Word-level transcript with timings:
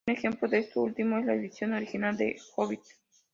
Un 0.07 0.13
ejemplo 0.15 0.47
de 0.49 0.57
esto 0.57 0.81
último 0.81 1.19
es 1.19 1.27
la 1.27 1.35
edición 1.35 1.73
original 1.73 2.17
de 2.17 2.29
"El 2.31 2.39
hobbit". 2.55 2.81